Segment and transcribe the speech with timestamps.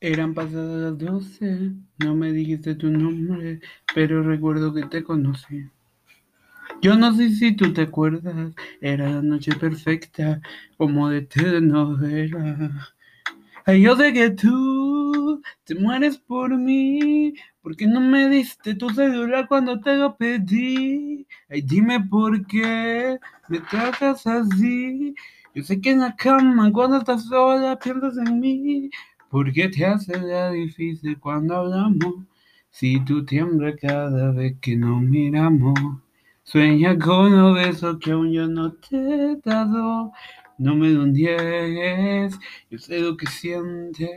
[0.00, 3.60] Eran pasadas las doce, no me dijiste tu nombre,
[3.94, 5.68] pero recuerdo que te conocí.
[6.80, 10.40] Yo no sé si tú te acuerdas, era la noche perfecta,
[10.78, 12.88] como de telenovela.
[13.66, 19.46] Ay, yo sé que tú te mueres por mí, porque no me diste tu celular
[19.48, 21.26] cuando te lo pedí.
[21.50, 25.14] Ay, dime por qué me tratas así.
[25.54, 28.90] Yo sé que en la cama cuando estás sola piensas en mí.
[29.30, 32.26] ¿Por qué te hace la difícil cuando hablamos?
[32.68, 35.78] Si tú tiemblas cada vez que nos miramos.
[36.42, 40.10] Sueña con los besos que aún yo no te he dado.
[40.58, 42.36] No me niegues,
[42.70, 44.10] yo sé lo que sientes.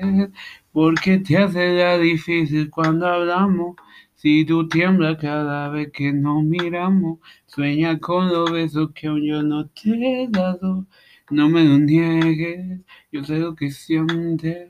[0.72, 3.75] ¿Por qué te hace la difícil cuando hablamos?
[4.16, 7.19] Si tú tiemblas cada vez que nos miramos.
[7.45, 10.88] Sueña con los besos que aún yo no te he dado.
[11.30, 14.69] No me lo niegues, yo sé lo que sientes.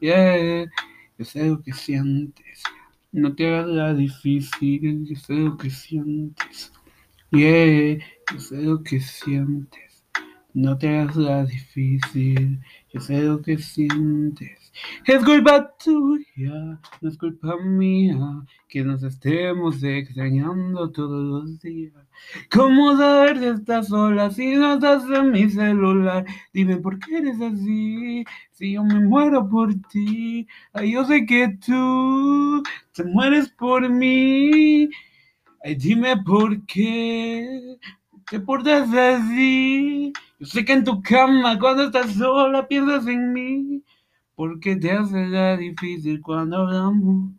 [0.00, 0.66] Yeah,
[1.18, 2.62] yo sé lo que sientes.
[3.12, 6.72] No te hagas la difícil, yo sé lo que sientes.
[7.30, 7.98] Yeah,
[8.32, 9.93] yo sé lo que sientes.
[10.54, 12.60] No te hagas la difícil,
[12.92, 14.72] yo sé lo que sientes.
[15.04, 18.16] Es culpa tuya, no es culpa mía,
[18.68, 21.92] que nos estemos extrañando todos los días.
[22.52, 26.24] ¿Cómo saber si estás sola si no estás en mi celular?
[26.52, 30.46] Dime por qué eres así, si yo me muero por ti.
[30.72, 34.88] Ay, yo sé que tú te mueres por mí.
[35.64, 37.76] Ay, dime por qué
[38.30, 40.12] te portas así.
[40.44, 43.82] Sé que en tu cama cuando estás sola piensas en mí.
[44.34, 47.30] Porque te hace la difícil cuando hablamos.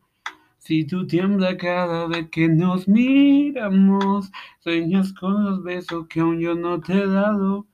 [0.57, 6.55] Si tú tiemblas cada vez que nos miramos, sueñas con los besos que aún yo
[6.55, 7.67] no te he dado.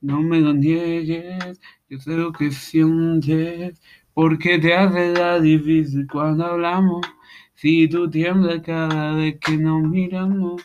[0.00, 3.80] No me lo niegues, yo sé lo que sientes.
[4.14, 7.06] Porque te hace la difícil cuando hablamos.
[7.54, 10.62] Si tú tiemblas cada vez que nos miramos,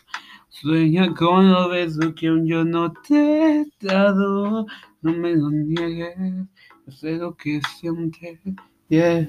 [0.60, 4.66] sueña con los besos que aún yo no te he dado.
[5.02, 6.16] No me lo niegues,
[6.86, 8.38] yo sé lo que sientes.
[8.88, 9.26] Yeah.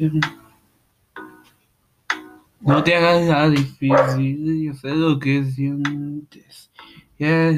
[2.61, 6.71] No te hagas la difícil, yo sé lo que sientes.
[7.17, 7.53] Yeah.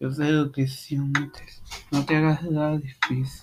[0.00, 1.62] Yo sé lo que sientes.
[1.90, 3.42] No te hagas la difícil.